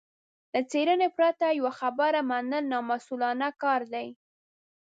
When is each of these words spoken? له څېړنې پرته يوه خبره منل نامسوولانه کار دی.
له 0.53 0.61
څېړنې 0.71 1.09
پرته 1.17 1.45
يوه 1.59 1.73
خبره 1.79 2.19
منل 2.29 2.63
نامسوولانه 2.71 3.47
کار 3.63 3.81
دی. 3.93 4.07